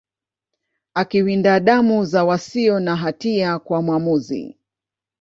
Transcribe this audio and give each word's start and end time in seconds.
akiwinda 0.93 1.59
damu 1.59 2.05
za 2.05 2.23
wasio 2.25 2.79
na 2.79 2.95
hatia 2.95 3.59
kwa 3.59 3.81
mwamuzi 3.81 4.57